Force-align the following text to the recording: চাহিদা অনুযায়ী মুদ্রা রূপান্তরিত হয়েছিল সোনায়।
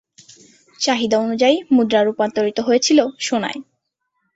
চাহিদা 0.79 1.17
অনুযায়ী 1.19 1.55
মুদ্রা 1.71 2.01
রূপান্তরিত 2.03 2.57
হয়েছিল 2.59 2.99
সোনায়। 3.19 3.59